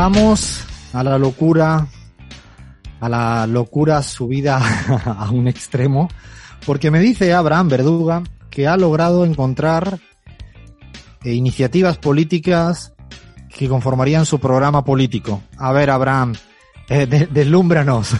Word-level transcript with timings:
Vamos 0.00 0.64
a 0.92 1.02
la 1.02 1.18
locura, 1.18 1.88
a 3.00 3.08
la 3.08 3.48
locura 3.48 4.00
subida 4.04 4.60
a 5.18 5.28
un 5.32 5.48
extremo, 5.48 6.08
porque 6.64 6.92
me 6.92 7.00
dice 7.00 7.34
Abraham 7.34 7.68
Verduga 7.68 8.22
que 8.48 8.68
ha 8.68 8.76
logrado 8.76 9.24
encontrar 9.24 9.98
eh, 11.24 11.32
iniciativas 11.34 11.98
políticas 11.98 12.94
que 13.48 13.68
conformarían 13.68 14.24
su 14.24 14.38
programa 14.38 14.84
político. 14.84 15.42
A 15.56 15.72
ver, 15.72 15.90
Abraham, 15.90 16.34
de- 16.88 17.28
deslúmbranos. 17.32 18.14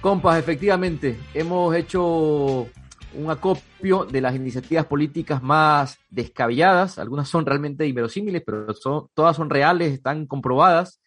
Compas, 0.00 0.38
efectivamente, 0.38 1.20
hemos 1.34 1.76
hecho 1.76 2.66
un 3.14 3.30
acopio 3.30 4.04
de 4.04 4.20
las 4.20 4.34
iniciativas 4.34 4.86
políticas 4.86 5.42
más 5.42 5.98
descabelladas. 6.10 6.98
Algunas 6.98 7.28
son 7.28 7.44
realmente 7.46 7.86
inverosímiles, 7.86 8.42
pero 8.44 8.72
son, 8.74 9.08
todas 9.14 9.36
son 9.36 9.50
reales, 9.50 9.92
están 9.92 10.26
comprobadas. 10.26 11.00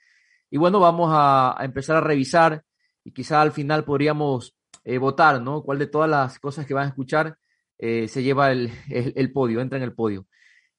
Y 0.50 0.58
bueno, 0.58 0.80
vamos 0.80 1.09
a, 1.14 1.56
empezar 1.62 1.97
a 1.97 2.02
revisar 2.02 2.64
y 3.03 3.12
quizá 3.12 3.42
al 3.42 3.52
final 3.52 3.84
podríamos 3.84 4.56
eh, 4.84 4.97
votar, 4.97 5.42
¿no? 5.42 5.62
¿Cuál 5.64 5.80
de 5.80 5.88
todas 5.88 6.09
las 6.09 6.39
cosas 6.39 6.66
que 6.66 6.73
van 6.73 6.86
a 6.86 6.89
escuchar 6.89 7.38
eh, 7.78 8.08
se 8.08 8.23
lleva 8.23 8.52
el, 8.52 8.72
el- 8.90 9.14
el 9.16 9.31
podio, 9.31 9.59
entra 9.62 9.78
en 9.78 9.84
el 9.84 9.94
podio? 9.94 10.28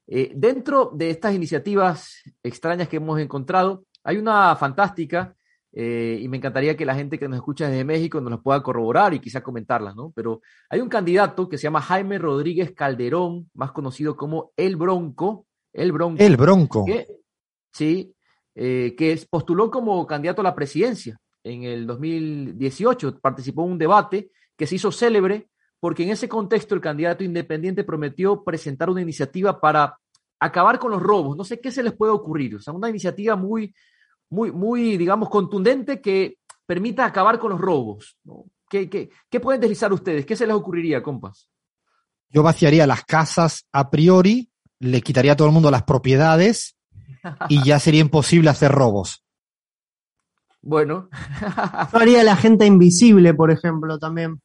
Eh, 0.06 0.32
dentro 0.36 0.90
de 0.94 1.10
estas 1.10 1.34
iniciativas 1.34 2.22
extrañas 2.42 2.88
que 2.88 2.96
hemos 2.98 3.18
encontrado, 3.20 3.84
hay 4.04 4.18
una 4.18 4.54
fantástica 4.56 5.34
eh, 5.78 6.18
y 6.22 6.28
me 6.28 6.38
encantaría 6.38 6.74
que 6.74 6.86
la 6.86 6.94
gente 6.94 7.18
que 7.18 7.28
nos 7.28 7.36
escucha 7.36 7.68
desde 7.68 7.84
México 7.84 8.18
nos 8.18 8.30
las 8.30 8.40
pueda 8.40 8.62
corroborar 8.62 9.12
y 9.12 9.20
quizá 9.20 9.42
comentarlas, 9.42 9.94
¿no? 9.94 10.10
Pero 10.16 10.40
hay 10.70 10.80
un 10.80 10.88
candidato 10.88 11.50
que 11.50 11.58
se 11.58 11.64
llama 11.64 11.82
Jaime 11.82 12.18
Rodríguez 12.18 12.72
Calderón, 12.72 13.50
más 13.52 13.72
conocido 13.72 14.16
como 14.16 14.52
El 14.56 14.76
Bronco, 14.76 15.46
El 15.74 15.92
Bronco. 15.92 16.22
El 16.22 16.36
Bronco. 16.38 16.84
que- 16.86 17.06
sí, 17.72 18.14
eh, 18.54 18.94
que 18.96 19.20
postuló 19.28 19.70
como 19.70 20.06
candidato 20.06 20.40
a 20.40 20.44
la 20.44 20.54
presidencia 20.54 21.20
en 21.44 21.64
el 21.64 21.86
2018, 21.86 23.18
participó 23.20 23.64
en 23.66 23.72
un 23.72 23.78
debate 23.78 24.30
que 24.56 24.66
se 24.66 24.76
hizo 24.76 24.90
célebre 24.90 25.48
porque 25.78 26.04
en 26.04 26.08
ese 26.10 26.26
contexto 26.26 26.74
el 26.74 26.80
candidato 26.80 27.22
independiente 27.22 27.84
prometió 27.84 28.42
presentar 28.42 28.88
una 28.88 29.02
iniciativa 29.02 29.60
para 29.60 29.98
acabar 30.40 30.78
con 30.78 30.90
los 30.90 31.02
robos. 31.02 31.36
No 31.36 31.44
sé 31.44 31.60
qué 31.60 31.70
se 31.70 31.82
les 31.82 31.92
puede 31.92 32.12
ocurrir, 32.12 32.56
o 32.56 32.60
sea, 32.60 32.72
una 32.72 32.88
iniciativa 32.88 33.36
muy, 33.36 33.74
muy, 34.30 34.52
muy, 34.52 34.96
digamos, 34.96 35.28
contundente 35.28 36.00
que 36.00 36.38
permita 36.66 37.04
acabar 37.04 37.38
con 37.38 37.50
los 37.50 37.60
robos. 37.60 38.16
¿no? 38.24 38.44
¿Qué, 38.68 38.90
qué, 38.90 39.10
qué 39.30 39.40
pueden 39.40 39.60
deslizar 39.60 39.92
ustedes? 39.92 40.26
¿Qué 40.26 40.36
se 40.36 40.46
les 40.46 40.56
ocurriría, 40.56 41.02
compas? 41.02 41.48
Yo 42.30 42.42
vaciaría 42.42 42.86
las 42.86 43.04
casas 43.04 43.66
a 43.72 43.90
priori, 43.90 44.50
le 44.80 45.00
quitaría 45.00 45.32
a 45.32 45.36
todo 45.36 45.48
el 45.48 45.54
mundo 45.54 45.70
las 45.70 45.84
propiedades 45.84 46.76
y 47.48 47.64
ya 47.64 47.78
sería 47.78 48.00
imposible 48.00 48.50
hacer 48.50 48.72
robos. 48.72 49.22
Bueno, 50.62 51.08
Yo 51.92 51.98
haría 51.98 52.24
la 52.24 52.34
gente 52.34 52.66
invisible, 52.66 53.34
por 53.34 53.52
ejemplo, 53.52 54.00
también. 54.00 54.40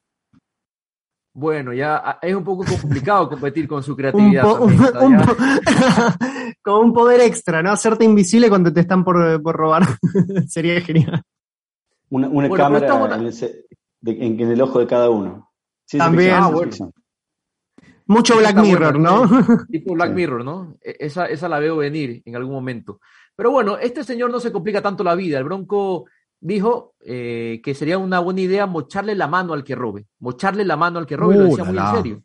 Bueno, 1.34 1.74
ya 1.74 1.98
ah, 1.98 2.20
es 2.22 2.36
un 2.36 2.44
poco 2.44 2.64
complicado 2.66 3.30
competir 3.30 3.68
con 3.68 3.82
su 3.84 3.92
Un 3.94 3.98
creatividad. 3.98 4.44
po- 4.44 4.58
también, 4.60 4.82
o 4.82 4.92
sea, 4.92 5.02
un 5.02 5.18
ya- 5.20 5.26
po- 5.26 5.36
Con 6.64 6.86
un 6.86 6.94
poder 6.94 7.22
extra, 7.22 7.64
¿no? 7.64 7.72
Hacerte 7.72 8.06
invisible 8.06 8.50
cuando 8.50 8.72
te 8.72 8.82
están 8.82 9.04
por, 9.04 9.42
por 9.42 9.56
robar. 9.56 9.84
Sería 10.48 10.80
genial. 10.82 11.22
Una, 12.10 12.28
una 12.28 12.48
Bueno, 12.48 12.64
cámara 12.64 13.16
en, 13.16 13.26
el, 13.26 13.34
ce- 13.34 13.66
de- 14.02 14.26
en- 14.26 14.40
en 14.40 14.52
el 14.52 14.62
ojo 14.62 14.80
de 14.80 14.88
cada 14.88 15.10
uno. 15.10 15.50
Sí, 15.86 15.98
También. 15.98 16.34
Ah, 16.36 16.50
bueno. 16.50 16.72
Mucho 18.08 18.38
Black 18.38 18.58
Mirror, 18.58 19.00
¿no? 19.00 19.28
Tipo 19.72 19.94
Black 19.94 20.10
Sí. 20.10 20.16
Mirror, 20.16 20.44
¿no? 20.44 20.76
Esa, 20.82 21.28
esa 21.28 21.48
la 21.48 21.60
veo 21.60 21.78
venir 21.78 22.22
en 22.26 22.36
algún 22.36 22.54
momento. 22.54 23.00
Pero 23.36 23.52
bueno, 23.52 23.78
este 23.78 24.04
señor 24.04 24.30
no 24.32 24.40
se 24.42 24.52
complica 24.52 24.82
tanto 24.82 25.04
la 25.04 25.16
vida. 25.16 25.38
El 25.38 25.46
Bronco 25.46 26.06
dijo 26.42 26.96
eh, 27.00 27.62
que 27.64 27.74
sería 27.74 27.98
una 27.98 28.20
buena 28.20 28.42
idea 28.42 28.66
mocharle 28.66 29.16
la 29.16 29.28
mano 29.28 29.54
al 29.54 29.64
que 29.64 29.76
robe. 29.76 30.08
Mocharle 30.20 30.66
la 30.66 30.76
mano 30.76 31.00
al 31.00 31.06
que 31.06 31.16
robe, 31.16 31.36
y 31.36 31.38
lo 31.38 31.46
Uh, 31.46 31.50
decía 31.50 31.64
muy 31.64 31.78
en 31.78 31.96
serio. 31.96 32.24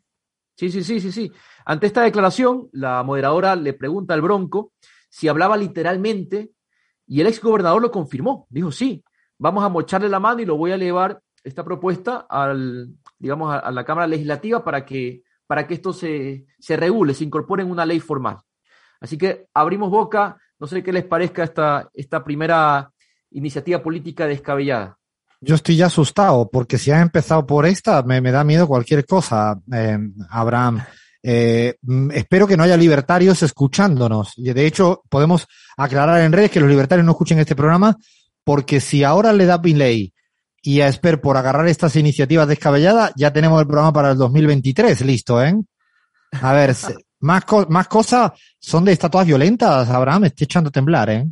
Sí, 0.55 0.71
sí, 0.71 0.83
sí, 0.83 0.99
sí, 0.99 1.11
sí. 1.11 1.31
Ante 1.65 1.85
esta 1.87 2.01
declaración, 2.01 2.67
la 2.73 3.03
moderadora 3.03 3.55
le 3.55 3.73
pregunta 3.73 4.13
al 4.13 4.21
Bronco 4.21 4.73
si 5.07 5.27
hablaba 5.27 5.55
literalmente 5.55 6.51
y 7.05 7.21
el 7.21 7.27
ex 7.27 7.39
gobernador 7.41 7.81
lo 7.81 7.91
confirmó. 7.91 8.47
Dijo, 8.49 8.71
sí, 8.71 9.03
vamos 9.37 9.63
a 9.63 9.69
mocharle 9.69 10.09
la 10.09 10.19
mano 10.19 10.41
y 10.41 10.45
lo 10.45 10.57
voy 10.57 10.71
a 10.71 10.77
llevar 10.77 11.21
esta 11.43 11.63
propuesta 11.63 12.25
al, 12.29 12.89
digamos, 13.19 13.53
a, 13.53 13.59
a 13.59 13.71
la 13.71 13.85
Cámara 13.85 14.07
Legislativa 14.07 14.63
para 14.63 14.83
que, 14.83 15.21
para 15.45 15.65
que 15.67 15.75
esto 15.75 15.93
se, 15.93 16.45
se 16.59 16.75
regule, 16.75 17.13
se 17.13 17.23
incorpore 17.23 17.63
en 17.63 17.71
una 17.71 17.85
ley 17.85 17.99
formal. 17.99 18.37
Así 18.99 19.17
que 19.17 19.47
abrimos 19.53 19.91
boca, 19.91 20.37
no 20.59 20.65
sé 20.65 20.81
qué 20.81 20.91
les 20.91 21.05
parezca 21.05 21.43
esta, 21.43 21.89
esta 21.93 22.23
primera 22.23 22.91
iniciativa 23.31 23.81
política 23.81 24.25
descabellada. 24.27 24.97
Yo 25.39 25.55
estoy 25.55 25.75
ya 25.77 25.85
asustado 25.87 26.49
porque 26.51 26.77
si 26.77 26.89
has 26.91 27.01
empezado 27.01 27.45
por 27.45 27.65
esta, 27.65 28.01
me, 28.03 28.21
me 28.21 28.31
da 28.31 28.43
miedo 28.43 28.67
cualquier 28.67 29.05
cosa, 29.05 29.59
eh, 29.71 29.97
Abraham. 30.29 30.83
Eh, 31.21 31.75
mm, 31.81 32.11
espero 32.11 32.47
que 32.47 32.57
no 32.57 32.63
haya 32.63 32.77
libertarios 32.77 33.43
escuchándonos. 33.43 34.33
De 34.37 34.65
hecho, 34.65 35.03
podemos 35.09 35.45
aclarar 35.75 36.21
en 36.21 36.31
redes 36.31 36.51
que 36.51 36.59
los 36.59 36.69
libertarios 36.69 37.05
no 37.05 37.11
escuchen 37.11 37.37
este 37.39 37.55
programa 37.55 37.95
porque 38.43 38.79
si 38.79 39.03
ahora 39.03 39.33
le 39.33 39.45
da 39.45 39.61
Pinley 39.61 40.13
y 40.61 40.81
a 40.81 40.87
Esper 40.87 41.21
por 41.21 41.37
agarrar 41.37 41.67
estas 41.67 41.95
iniciativas 41.97 42.47
descabelladas, 42.47 43.11
ya 43.15 43.31
tenemos 43.31 43.59
el 43.61 43.67
programa 43.67 43.93
para 43.93 44.11
el 44.11 44.17
2023 44.17 45.01
listo, 45.05 45.43
¿eh? 45.43 45.53
A 46.41 46.53
ver, 46.53 46.73
más, 47.19 47.45
co- 47.45 47.67
más 47.69 47.87
cosas 47.87 48.31
son 48.59 48.85
de 48.85 48.93
estatuas 48.93 49.27
violentas, 49.27 49.87
Abraham, 49.89 50.25
estoy 50.25 50.45
echando 50.45 50.69
a 50.69 50.71
temblar, 50.71 51.09
¿eh? 51.09 51.27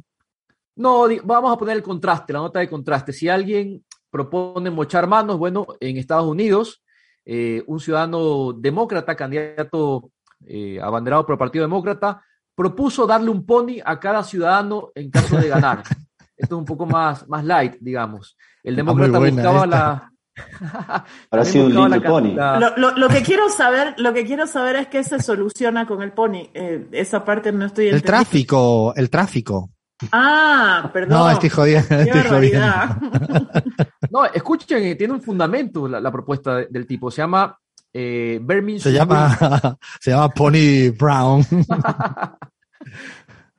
No, 0.78 1.06
vamos 1.24 1.53
a 1.53 1.58
poner 1.58 1.78
el 1.78 1.84
contraste, 1.84 2.34
la 2.34 2.40
nota 2.40 2.59
de 2.59 2.69
contraste. 2.69 3.13
Si 3.13 3.30
alguien 3.30 3.84
propone 4.09 4.69
mochar 4.69 5.08
manos, 5.08 5.38
bueno, 5.38 5.66
en 5.80 5.97
Estados 5.97 6.25
Unidos, 6.28 6.84
eh, 7.25 7.63
un 7.68 7.80
ciudadano 7.80 8.53
demócrata, 8.53 9.16
candidato 9.16 10.12
eh, 10.46 10.80
abanderado 10.81 11.25
por 11.25 11.34
el 11.34 11.40
Partido 11.40 11.63
Demócrata, 11.66 12.22
propuso 12.53 13.06
darle 13.08 13.30
un 13.30 13.46
pony 13.46 13.78
a 13.84 14.00
cada 14.00 14.24
ciudadano 14.24 14.91
en 14.96 15.09
caso 15.09 15.38
de 15.38 15.47
ganar. 15.47 15.84
Esto 16.38 16.56
es 16.56 16.59
un 16.59 16.66
poco 16.66 16.86
más, 16.86 17.28
más 17.30 17.44
light, 17.46 17.75
digamos. 17.80 18.38
El 18.63 18.74
muy 18.74 18.78
demócrata 18.78 19.19
buscaba 19.19 19.63
esta. 19.63 19.68
la. 19.68 20.12
También 21.30 21.52
sido 21.53 21.84
un 21.84 21.90
la- 21.90 22.02
Pony. 22.02 22.34
la- 22.36 22.59
Lo, 22.59 22.75
lo- 22.78 22.92
lo 22.97 23.07
que 23.07 23.22
quiero 23.24 23.47
saber, 23.50 23.96
lo 23.97 24.13
que 24.13 24.25
quiero 24.25 24.46
saber 24.47 24.75
es 24.75 24.88
qué 24.88 25.02
se 25.03 25.22
soluciona 25.22 25.88
con 25.88 26.02
el 26.02 26.12
pony. 26.12 26.50
Eh, 26.53 26.88
esa 26.92 27.24
parte 27.24 27.53
no 27.53 27.66
estoy 27.66 27.86
El 27.88 27.96
entendiendo. 27.96 28.06
tráfico, 28.25 28.94
el 28.97 29.09
tráfico. 29.09 29.69
Ah, 30.11 30.89
perdón. 30.94 31.17
No, 31.17 31.29
estoy 31.29 31.50
jodiendo, 31.50 31.88
Qué 31.89 32.01
estoy 32.01 32.22
jodiendo. 32.23 32.59
barbaridad. 32.59 32.97
No, 34.11 34.23
escuchen, 34.25 34.97
tiene 34.97 35.13
un 35.13 35.21
fundamento 35.21 35.88
la, 35.88 36.00
la 36.00 36.12
propuesta 36.12 36.56
de- 36.57 36.68
del 36.69 36.86
tipo. 36.88 37.09
Se 37.12 37.18
llama 37.21 37.57
eh, 37.94 38.39
Birmingham 38.42 38.81
Se 38.81 38.92
llama, 38.94 39.77
se 40.00 40.12
llama 40.12 40.30
Pony 40.30 40.92
Brown. 40.97 41.45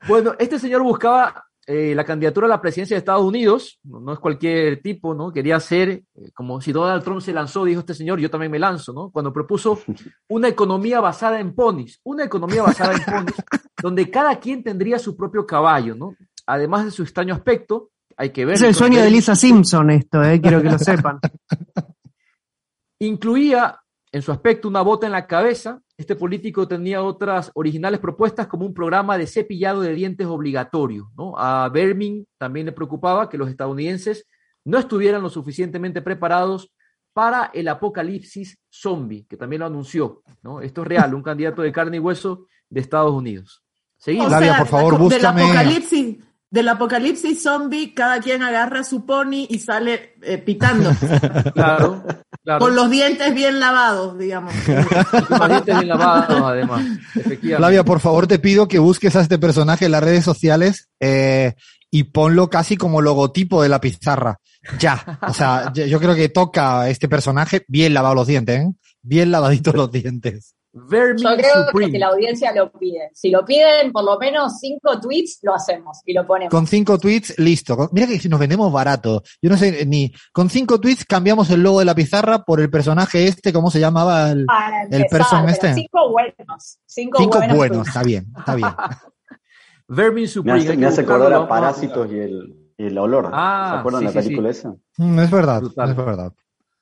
Bueno, 0.06 0.34
este 0.38 0.58
señor 0.58 0.82
buscaba 0.82 1.44
eh, 1.68 1.94
la 1.96 2.04
candidatura 2.04 2.46
a 2.46 2.50
la 2.50 2.60
presidencia 2.60 2.94
de 2.94 2.98
Estados 2.98 3.24
Unidos, 3.24 3.80
no, 3.82 3.98
no 3.98 4.12
es 4.12 4.20
cualquier 4.20 4.80
tipo, 4.80 5.14
¿no? 5.14 5.32
Quería 5.32 5.58
ser, 5.58 5.88
eh, 5.90 6.04
como 6.32 6.60
si 6.60 6.70
Donald 6.70 7.02
Trump 7.02 7.20
se 7.20 7.32
lanzó, 7.32 7.64
dijo 7.64 7.80
este 7.80 7.94
señor, 7.94 8.20
yo 8.20 8.30
también 8.30 8.52
me 8.52 8.60
lanzo, 8.60 8.92
¿no? 8.92 9.10
Cuando 9.10 9.32
propuso 9.32 9.80
una 10.28 10.46
economía 10.46 11.00
basada 11.00 11.40
en 11.40 11.54
ponis, 11.54 12.00
una 12.04 12.24
economía 12.24 12.62
basada 12.62 12.94
en 12.94 13.02
ponis, 13.02 13.34
donde 13.82 14.08
cada 14.08 14.38
quien 14.38 14.62
tendría 14.62 15.00
su 15.00 15.16
propio 15.16 15.44
caballo, 15.44 15.96
¿no? 15.96 16.14
Además 16.46 16.84
de 16.84 16.92
su 16.92 17.02
extraño 17.02 17.34
aspecto, 17.34 17.90
hay 18.16 18.30
que 18.30 18.44
ver. 18.44 18.54
Es 18.54 18.62
el 18.62 18.74
sueño 18.74 19.02
de 19.02 19.10
Lisa 19.10 19.34
Simpson 19.34 19.90
esto, 19.90 20.22
eh, 20.22 20.40
quiero 20.40 20.62
que 20.62 20.70
lo 20.70 20.78
sepan. 20.78 21.18
Incluía 23.00 23.76
en 24.12 24.22
su 24.22 24.32
aspecto 24.32 24.68
una 24.68 24.82
bota 24.82 25.06
en 25.06 25.12
la 25.12 25.26
cabeza. 25.26 25.80
Este 25.96 26.16
político 26.16 26.68
tenía 26.68 27.02
otras 27.02 27.50
originales 27.54 28.00
propuestas 28.00 28.46
como 28.46 28.66
un 28.66 28.74
programa 28.74 29.18
de 29.18 29.26
cepillado 29.26 29.80
de 29.80 29.94
dientes 29.94 30.26
obligatorio. 30.26 31.10
¿no? 31.16 31.34
A 31.38 31.68
Bermin 31.68 32.26
también 32.38 32.66
le 32.66 32.72
preocupaba 32.72 33.28
que 33.28 33.38
los 33.38 33.48
estadounidenses 33.48 34.26
no 34.64 34.78
estuvieran 34.78 35.22
lo 35.22 35.30
suficientemente 35.30 36.02
preparados 36.02 36.72
para 37.12 37.50
el 37.54 37.68
apocalipsis 37.68 38.58
zombie, 38.68 39.26
que 39.26 39.36
también 39.36 39.60
lo 39.60 39.66
anunció. 39.66 40.22
¿no? 40.42 40.60
Esto 40.60 40.82
es 40.82 40.88
real, 40.88 41.14
un 41.14 41.22
candidato 41.22 41.62
de 41.62 41.72
carne 41.72 41.96
y 41.96 42.00
hueso 42.00 42.46
de 42.68 42.80
Estados 42.80 43.12
Unidos. 43.12 43.62
Seguimos. 43.96 44.28
Flavia, 44.28 44.58
por 44.58 44.66
favor, 44.66 44.98
búscame. 44.98 45.40
Del 45.40 45.50
apocalipsis, 45.50 46.16
del 46.50 46.68
apocalipsis 46.68 47.42
zombie, 47.42 47.94
cada 47.94 48.20
quien 48.20 48.42
agarra 48.42 48.84
su 48.84 49.06
pony 49.06 49.46
y 49.48 49.58
sale 49.58 50.14
eh, 50.22 50.38
pitando. 50.38 50.90
Claro, 51.54 52.04
claro. 52.46 52.60
Con 52.60 52.76
los 52.76 52.90
dientes 52.90 53.34
bien 53.34 53.60
lavados, 53.60 54.18
digamos. 54.18 54.54
Con 55.28 55.38
los 55.38 55.48
dientes 55.48 55.74
bien 55.74 55.88
lavados, 55.88 56.40
además. 56.42 56.86
Efectivamente. 57.14 57.56
Flavia, 57.56 57.84
por 57.84 58.00
favor, 58.00 58.26
te 58.26 58.38
pido 58.38 58.68
que 58.68 58.78
busques 58.78 59.14
a 59.16 59.20
este 59.20 59.38
personaje 59.38 59.84
en 59.84 59.92
las 59.92 60.02
redes 60.02 60.24
sociales 60.24 60.88
eh, 61.00 61.54
y 61.90 62.04
ponlo 62.04 62.48
casi 62.48 62.76
como 62.76 63.02
logotipo 63.02 63.62
de 63.62 63.68
la 63.68 63.80
pizarra. 63.80 64.38
Ya. 64.78 65.18
O 65.22 65.34
sea, 65.34 65.72
yo 65.74 65.86
yo 65.86 66.00
creo 66.00 66.14
que 66.14 66.28
toca 66.28 66.82
a 66.82 66.90
este 66.90 67.08
personaje 67.08 67.64
bien 67.68 67.92
lavado 67.92 68.14
los 68.14 68.26
dientes, 68.26 68.60
¿eh? 68.60 68.72
Bien 69.02 69.30
lavaditos 69.30 69.74
los 69.74 69.92
dientes. 69.92 70.55
Vermin 70.88 71.24
Yo 71.24 71.36
creo 71.36 71.66
Supreme. 71.66 71.86
que 71.86 71.92
si 71.92 71.98
la 71.98 72.06
audiencia 72.08 72.52
lo 72.54 72.70
pide. 72.70 73.10
Si 73.14 73.30
lo 73.30 73.44
piden 73.46 73.92
por 73.92 74.04
lo 74.04 74.18
menos 74.18 74.58
cinco 74.60 75.00
tweets, 75.00 75.38
lo 75.42 75.54
hacemos 75.54 76.02
y 76.04 76.12
lo 76.12 76.26
ponemos. 76.26 76.50
Con 76.50 76.66
cinco 76.66 76.98
tweets, 76.98 77.38
listo. 77.38 77.88
Mira 77.92 78.06
que 78.06 78.18
si 78.18 78.28
nos 78.28 78.38
vendemos 78.38 78.70
barato. 78.70 79.22
Yo 79.40 79.48
no 79.48 79.56
sé 79.56 79.86
ni. 79.86 80.12
Con 80.32 80.50
cinco 80.50 80.78
tweets 80.78 81.04
cambiamos 81.06 81.48
el 81.50 81.62
logo 81.62 81.78
de 81.78 81.86
la 81.86 81.94
pizarra 81.94 82.44
por 82.44 82.60
el 82.60 82.68
personaje 82.68 83.26
este, 83.26 83.52
¿cómo 83.52 83.70
se 83.70 83.80
llamaba? 83.80 84.30
El, 84.30 84.44
Para 84.44 84.82
el 84.84 85.06
person 85.06 85.48
este. 85.48 85.72
Cinco 85.72 86.10
buenos. 86.10 86.78
Cinco, 86.84 87.18
cinco 87.20 87.38
buenos. 87.54 87.88
está 87.88 88.02
bien, 88.02 88.26
está 88.36 88.54
bien. 88.54 88.70
Vermin 89.88 90.24
Me 90.24 90.28
Supreme. 90.28 90.58
hace, 90.60 90.76
me 90.76 90.86
hace 90.86 91.02
buscarlo, 91.02 91.24
acordar 91.24 91.42
a 91.44 91.48
Parásitos 91.48 92.10
y 92.12 92.18
el, 92.18 92.72
y 92.76 92.86
el 92.86 92.98
olor. 92.98 93.30
Ah, 93.32 93.70
¿Se 93.74 93.78
acuerdan 93.78 94.00
sí, 94.02 94.06
de 94.08 94.14
la 94.14 94.20
sí, 94.20 94.26
película 94.28 94.50
esa? 94.50 94.74
Mm, 94.98 95.18
es 95.20 95.30
verdad, 95.30 95.60
Brutal. 95.60 95.90
es 95.90 95.96
verdad. 95.96 96.32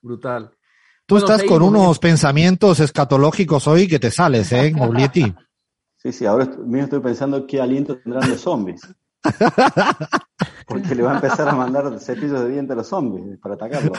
Brutal. 0.02 0.50
Tú 1.06 1.16
Bueno, 1.16 1.26
estás 1.26 1.46
con 1.46 1.62
unos 1.62 1.98
pensamientos 1.98 2.80
escatológicos 2.80 3.68
hoy 3.68 3.86
que 3.86 3.98
te 3.98 4.10
sales, 4.10 4.50
¿eh, 4.52 4.72
Moblietti? 4.74 5.34
Sí, 5.96 6.12
sí, 6.12 6.24
ahora 6.24 6.46
mismo 6.46 6.84
estoy 6.84 7.00
pensando 7.00 7.46
qué 7.46 7.60
aliento 7.60 7.98
tendrán 7.98 8.30
los 8.30 8.40
zombies. 8.40 8.80
Porque 10.66 10.94
le 10.94 11.02
va 11.02 11.12
a 11.12 11.14
empezar 11.16 11.48
a 11.48 11.54
mandar 11.54 11.98
cepillos 12.00 12.40
de 12.40 12.50
dientes 12.50 12.72
a 12.72 12.76
los 12.76 12.86
zombies 12.86 13.38
para 13.38 13.54
atacarlos. 13.54 13.98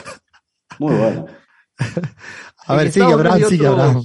Muy 0.80 0.94
bueno. 0.94 1.26
A 2.66 2.74
ver, 2.74 2.90
sigue, 2.90 3.06
Abraham, 3.06 3.42
sigue, 3.48 3.66
Abraham. 3.66 4.02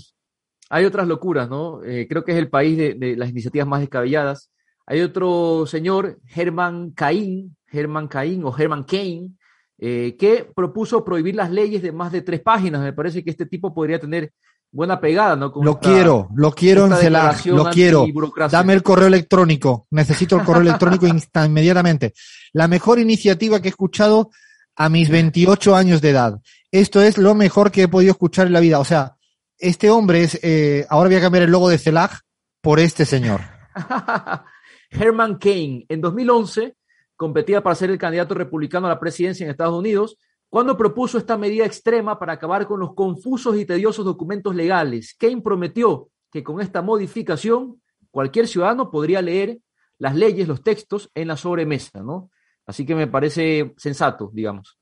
Hay 0.70 0.86
otras 0.86 1.08
locuras, 1.08 1.50
¿no? 1.50 1.84
Eh, 1.84 2.08
creo 2.08 2.24
que 2.24 2.34
es 2.34 2.38
el 2.38 2.50
país 2.50 2.78
de, 2.78 2.94
de 2.94 3.16
las 3.18 3.30
iniciativas 3.30 3.68
más 3.68 3.82
descabelladas. 3.82 4.52
Hay 4.86 5.02
otro 5.02 5.66
señor, 5.66 6.20
Herman 6.36 6.92
Cain, 6.92 7.56
Herman 7.72 8.08
Cain 8.08 8.44
o 8.44 8.56
Herman 8.56 8.84
Cain, 8.84 9.38
eh, 9.84 10.16
que 10.18 10.48
propuso 10.56 11.04
prohibir 11.04 11.34
las 11.36 11.50
leyes 11.50 11.82
de 11.82 11.92
más 11.92 12.12
de 12.12 12.22
tres 12.22 12.40
páginas. 12.42 12.82
Me 12.82 12.94
parece 12.94 13.24
que 13.24 13.32
este 13.32 13.48
tipo 13.48 13.74
podría 13.74 14.00
tener 14.00 14.32
buena 14.72 15.02
pegada, 15.02 15.36
¿no? 15.36 15.52
Con 15.52 15.66
Lo 15.66 15.72
esta- 15.72 15.90
quiero, 15.90 16.30
lo 16.36 16.52
quiero 16.52 16.86
en 16.86 16.94
CELAC, 16.96 17.46
lo 17.48 17.66
quiero. 17.72 18.06
Dame 18.50 18.74
el 18.74 18.84
correo 18.84 19.08
electrónico. 19.08 19.88
Necesito 19.90 20.38
el 20.38 20.44
correo 20.46 20.62
electrónico 20.62 21.08
inmediatamente. 21.08 22.14
La 22.54 22.68
mejor 22.68 23.00
iniciativa 23.00 23.60
que 23.60 23.68
he 23.68 23.72
escuchado 23.72 24.30
a 24.76 24.88
mis 24.88 25.10
28 25.10 25.76
años 25.76 26.00
de 26.00 26.12
edad. 26.12 26.40
Esto 26.72 27.02
es 27.02 27.18
lo 27.18 27.36
mejor 27.36 27.72
que 27.72 27.84
he 27.84 27.88
podido 27.88 28.12
escuchar 28.12 28.48
en 28.48 28.54
la 28.54 28.60
vida. 28.62 28.80
O 28.80 28.86
sea, 28.86 29.16
este 29.58 29.90
hombre 29.90 30.24
es, 30.24 30.40
eh, 30.44 30.86
ahora 30.90 31.10
voy 31.10 31.18
a 31.18 31.22
cambiar 31.22 31.44
el 31.44 31.52
logo 31.52 31.68
de 31.70 31.78
CELAC 31.78 32.22
por 32.62 32.80
este 32.80 33.06
señor. 33.06 33.42
Herman 34.92 35.38
Cain, 35.38 35.86
en 35.90 36.02
2011, 36.02 36.76
competía 37.22 37.62
para 37.62 37.76
ser 37.76 37.92
el 37.92 38.00
candidato 38.00 38.34
republicano 38.34 38.88
a 38.88 38.90
la 38.90 39.00
presidencia 39.00 39.44
en 39.44 39.52
Estados 39.52 39.78
Unidos, 39.78 40.18
cuando 40.50 40.76
propuso 40.76 41.20
esta 41.20 41.38
medida 41.38 41.68
extrema 41.68 42.18
para 42.18 42.34
acabar 42.34 42.66
con 42.66 42.80
los 42.80 42.96
confusos 42.96 43.56
y 43.58 43.66
tediosos 43.66 44.04
documentos 44.04 44.56
legales. 44.56 45.16
Cain 45.20 45.44
prometió 45.44 46.10
que 46.32 46.44
con 46.44 46.62
esta 46.62 46.82
modificación 46.82 47.80
cualquier 48.10 48.48
ciudadano 48.48 48.90
podría 48.90 49.22
leer 49.22 49.60
las 50.00 50.16
leyes, 50.16 50.48
los 50.48 50.64
textos 50.64 51.12
en 51.14 51.28
la 51.28 51.38
sobremesa, 51.38 52.02
¿no? 52.02 52.32
Así 52.66 52.88
que 52.88 52.96
me 52.96 53.06
parece 53.06 53.76
sensato, 53.78 54.32
digamos. 54.34 54.80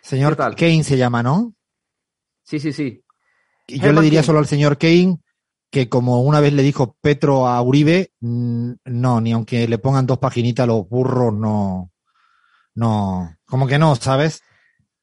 Señor. 0.00 0.34
Kane 0.34 0.84
se 0.84 0.96
llama, 0.96 1.22
¿no? 1.22 1.54
Sí, 2.42 2.58
sí, 2.58 2.72
sí. 2.72 3.04
Y 3.66 3.80
yo 3.80 3.92
le 3.92 4.00
diría 4.00 4.22
solo 4.22 4.38
al 4.38 4.46
señor 4.46 4.78
Kane 4.78 5.18
que 5.72 5.88
como 5.88 6.20
una 6.20 6.40
vez 6.40 6.52
le 6.52 6.62
dijo 6.62 6.98
Petro 7.00 7.48
a 7.48 7.60
Uribe, 7.62 8.12
mm, 8.20 8.72
no, 8.84 9.20
ni 9.22 9.32
aunque 9.32 9.66
le 9.66 9.78
pongan 9.78 10.06
dos 10.06 10.18
paginitas 10.18 10.66
los 10.68 10.86
burros, 10.86 11.32
no, 11.32 11.90
no, 12.74 13.34
como 13.46 13.66
que 13.66 13.78
no, 13.78 13.96
¿sabes? 13.96 14.42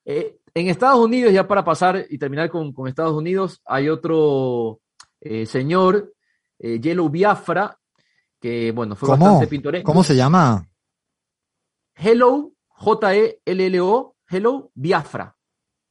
Eh, 0.06 0.38
en 0.54 0.68
Estados 0.68 1.04
Unidos, 1.04 1.34
ya 1.34 1.48
para 1.48 1.64
pasar 1.66 2.06
y 2.08 2.20
terminar 2.20 2.52
con, 2.52 2.72
con 2.72 2.88
Estados 2.88 3.14
Unidos, 3.14 3.64
hay 3.66 3.90
otro 3.90 4.80
eh, 5.22 5.48
señor, 5.48 6.14
eh, 6.60 6.80
Yellow 6.80 7.10
Biafra, 7.10 7.76
que 8.40 8.72
bueno, 8.72 8.96
fue 8.96 9.10
¿Cómo? 9.10 9.26
bastante 9.26 9.48
pintoresco. 9.48 9.92
¿Cómo 9.92 10.04
se 10.04 10.16
llama? 10.16 10.70
Hello, 11.96 12.54
J-E-L-L-O, 12.68 14.16
Hello 14.30 14.72
Biafra. 14.76 15.36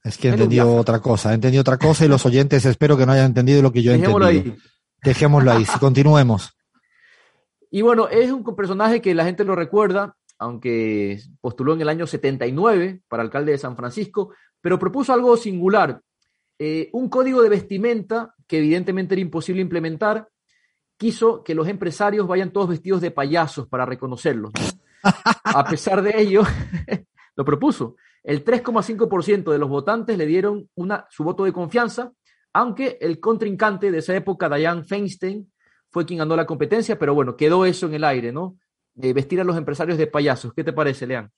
Es 0.03 0.17
que 0.17 0.29
he 0.29 0.31
entendido 0.31 0.75
otra 0.75 0.99
cosa, 0.99 1.31
he 1.31 1.35
entendido 1.35 1.61
otra 1.61 1.77
cosa 1.77 2.05
y 2.05 2.07
los 2.07 2.25
oyentes 2.25 2.65
espero 2.65 2.97
que 2.97 3.05
no 3.05 3.11
hayan 3.11 3.27
entendido 3.27 3.61
lo 3.61 3.71
que 3.71 3.83
yo 3.83 3.91
he 3.91 3.97
Dejémoslo 3.97 4.29
entendido. 4.29 4.55
ahí. 4.55 4.61
Dejémoslo 5.03 5.51
ahí, 5.51 5.65
si 5.65 5.79
continuemos. 5.79 6.51
Y 7.71 7.83
bueno, 7.83 8.07
es 8.09 8.31
un 8.31 8.43
personaje 8.55 8.99
que 8.99 9.13
la 9.13 9.25
gente 9.25 9.43
lo 9.43 9.55
recuerda, 9.55 10.15
aunque 10.39 11.21
postuló 11.39 11.73
en 11.73 11.81
el 11.81 11.89
año 11.89 12.07
79 12.07 13.01
para 13.07 13.21
alcalde 13.21 13.51
de 13.51 13.59
San 13.59 13.75
Francisco, 13.75 14.33
pero 14.59 14.79
propuso 14.79 15.13
algo 15.13 15.37
singular, 15.37 16.01
eh, 16.57 16.89
un 16.93 17.09
código 17.09 17.43
de 17.43 17.49
vestimenta 17.49 18.33
que 18.47 18.57
evidentemente 18.57 19.13
era 19.13 19.21
imposible 19.21 19.61
implementar, 19.61 20.27
quiso 20.97 21.43
que 21.43 21.53
los 21.53 21.67
empresarios 21.67 22.27
vayan 22.27 22.51
todos 22.51 22.69
vestidos 22.69 23.01
de 23.01 23.11
payasos 23.11 23.67
para 23.67 23.85
reconocerlos. 23.85 24.51
¿no? 24.51 24.61
A 25.43 25.63
pesar 25.63 26.01
de 26.01 26.19
ello, 26.19 26.41
lo 27.35 27.45
propuso. 27.45 27.97
El 28.23 28.43
3,5% 28.43 29.51
de 29.51 29.57
los 29.57 29.69
votantes 29.69 30.17
le 30.17 30.25
dieron 30.25 30.69
una, 30.75 31.05
su 31.09 31.23
voto 31.23 31.45
de 31.45 31.53
confianza, 31.53 32.11
aunque 32.53 32.97
el 33.01 33.19
contrincante 33.19 33.91
de 33.91 33.99
esa 33.99 34.15
época, 34.15 34.49
Diane 34.49 34.83
Feinstein, 34.83 35.51
fue 35.91 36.05
quien 36.05 36.19
ganó 36.19 36.35
la 36.35 36.45
competencia, 36.45 36.99
pero 36.99 37.13
bueno, 37.13 37.35
quedó 37.35 37.65
eso 37.65 37.87
en 37.87 37.95
el 37.95 38.03
aire, 38.03 38.31
¿no? 38.31 38.57
Eh, 39.01 39.13
vestir 39.13 39.41
a 39.41 39.43
los 39.43 39.57
empresarios 39.57 39.97
de 39.97 40.07
payasos. 40.07 40.53
¿Qué 40.53 40.63
te 40.63 40.73
parece, 40.73 41.07
Lean? 41.07 41.31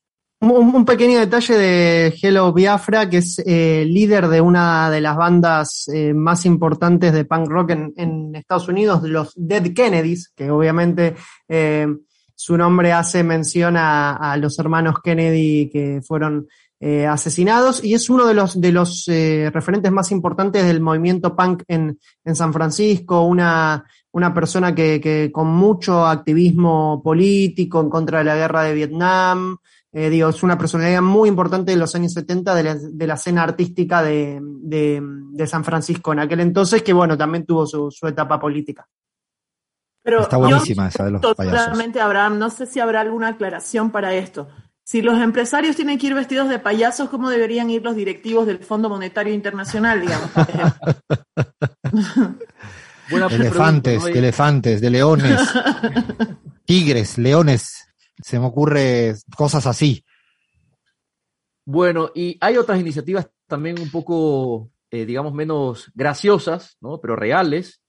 Un, 0.43 0.85
pequeño 0.85 1.19
detalle 1.19 1.55
de 1.55 2.15
Hello 2.19 2.51
Biafra, 2.51 3.07
que 3.07 3.17
es 3.17 3.39
eh, 3.45 3.85
líder 3.87 4.27
de 4.27 4.41
una 4.41 4.89
de 4.89 4.99
las 4.99 5.15
bandas 5.15 5.87
eh, 5.93 6.15
más 6.15 6.47
importantes 6.47 7.13
de 7.13 7.25
punk 7.25 7.47
rock 7.47 7.69
en, 7.95 8.33
Estados 8.33 8.67
Unidos, 8.67 9.03
los 9.03 9.33
Dead 9.35 9.71
Kennedys, 9.71 10.33
que 10.35 10.49
obviamente 10.49 11.13
eh, 11.47 11.85
su 12.33 12.57
nombre 12.57 12.91
hace 12.91 13.23
mención 13.23 13.75
a 13.77 14.35
los 14.37 14.57
hermanos 14.57 14.95
Kennedy 15.03 15.69
que 15.69 16.01
fueron 16.01 16.47
eh, 16.83 17.05
asesinados, 17.05 17.83
y 17.83 17.93
es 17.93 18.09
uno 18.09 18.25
de 18.25 18.33
los, 18.33 18.59
de 18.59 18.71
los 18.71 19.07
eh, 19.07 19.51
referentes 19.53 19.91
más 19.91 20.11
importantes 20.11 20.65
del 20.65 20.81
movimiento 20.81 21.35
punk 21.35 21.61
en, 21.67 21.99
en 22.25 22.35
San 22.35 22.51
Francisco, 22.51 23.21
una, 23.21 23.85
una 24.11 24.33
persona 24.33 24.73
que, 24.73 24.99
que 24.99 25.31
con 25.31 25.47
mucho 25.47 26.07
activismo 26.07 26.99
político 27.03 27.81
en 27.81 27.89
contra 27.91 28.17
de 28.17 28.25
la 28.25 28.35
guerra 28.35 28.63
de 28.63 28.73
Vietnam, 28.73 29.57
eh, 29.93 30.09
digo, 30.09 30.29
es 30.29 30.41
una 30.41 30.57
personalidad 30.57 31.03
muy 31.03 31.29
importante 31.29 31.69
de 31.71 31.77
los 31.77 31.93
años 31.93 32.13
70 32.13 32.55
de 32.55 32.63
la, 32.63 32.75
de 32.75 33.07
la 33.07 33.13
escena 33.13 33.43
artística 33.43 34.01
de, 34.01 34.39
de, 34.41 35.03
de 35.03 35.47
San 35.47 35.63
Francisco 35.63 36.13
en 36.13 36.19
aquel 36.19 36.39
entonces, 36.39 36.81
que 36.81 36.93
bueno, 36.93 37.15
también 37.15 37.45
tuvo 37.45 37.67
su, 37.67 37.91
su 37.91 38.07
etapa 38.07 38.39
política. 38.39 38.87
Pero 40.01 40.21
Está 40.21 40.37
yo 40.37 40.47
buenísima 40.47 40.87
esa 40.87 41.05
de 41.05 41.11
los 41.11 41.21
payasos. 41.35 41.59
Totalmente, 41.59 42.01
Abraham, 42.01 42.39
no 42.39 42.49
sé 42.49 42.65
si 42.65 42.79
habrá 42.79 43.01
alguna 43.01 43.27
aclaración 43.27 43.91
para 43.91 44.15
esto. 44.15 44.47
Si 44.91 45.01
los 45.01 45.21
empresarios 45.21 45.77
tienen 45.77 45.97
que 45.97 46.07
ir 46.07 46.13
vestidos 46.13 46.49
de 46.49 46.59
payasos, 46.59 47.07
¿cómo 47.07 47.29
deberían 47.29 47.69
ir 47.69 47.81
los 47.81 47.95
directivos 47.95 48.45
del 48.45 48.59
Fondo 48.59 48.89
Monetario 48.89 49.33
Internacional, 49.33 50.01
digamos? 50.01 50.29
Elefantes, 53.09 53.39
pregunta, 53.39 53.93
¿no? 53.93 54.07
elefantes, 54.07 54.81
de 54.81 54.89
leones, 54.89 55.39
tigres, 56.65 57.17
leones. 57.17 57.87
Se 58.21 58.37
me 58.37 58.47
ocurre 58.47 59.15
cosas 59.37 59.65
así. 59.65 60.03
Bueno, 61.63 62.11
y 62.13 62.37
hay 62.41 62.57
otras 62.57 62.77
iniciativas 62.77 63.29
también 63.47 63.79
un 63.79 63.91
poco, 63.91 64.71
eh, 64.89 65.05
digamos, 65.05 65.33
menos 65.33 65.89
graciosas, 65.95 66.75
¿no? 66.81 66.99
Pero 66.99 67.15
reales. 67.15 67.81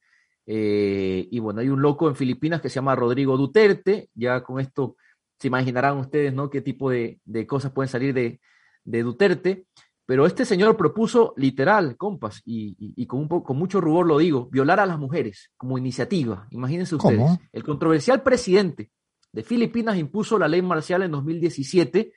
Eh, 0.45 1.27
y 1.29 1.39
bueno, 1.39 1.59
hay 1.59 1.67
un 1.67 1.81
loco 1.81 2.07
en 2.07 2.15
Filipinas 2.15 2.61
que 2.61 2.69
se 2.69 2.75
llama 2.75 2.95
Rodrigo 2.95 3.35
Duterte. 3.35 4.07
Ya 4.13 4.41
con 4.41 4.61
esto 4.61 4.95
se 5.43 5.47
imaginarán 5.49 5.97
ustedes, 5.97 6.33
¿no? 6.33 6.49
Qué 6.49 6.61
tipo 6.61 6.89
de, 6.89 7.19
de 7.25 7.45
cosas 7.45 7.73
pueden 7.73 7.89
salir 7.89 8.13
de, 8.13 8.39
de 8.85 9.03
Duterte. 9.03 9.65
Pero 10.05 10.25
este 10.25 10.45
señor 10.45 10.77
propuso 10.77 11.33
literal, 11.37 11.97
compas, 11.97 12.41
y, 12.45 12.75
y- 12.79 12.93
y 12.95 13.05
con, 13.07 13.19
un 13.19 13.27
poco, 13.27 13.47
con 13.47 13.57
mucho 13.57 13.81
rubor 13.81 14.05
lo 14.07 14.17
digo, 14.19 14.47
violar 14.51 14.79
a 14.79 14.85
las 14.85 14.97
mujeres 14.99 15.51
como 15.57 15.77
iniciativa. 15.77 16.47
Imagínense 16.51 16.95
ustedes. 16.95 17.17
¿Cómo? 17.19 17.39
El 17.51 17.63
controversial 17.63 18.21
presidente 18.23 18.89
de 19.33 19.43
Filipinas 19.43 19.97
impuso 19.97 20.39
la 20.39 20.47
ley 20.47 20.61
marcial 20.61 21.03
en 21.03 21.11
2017 21.11 22.13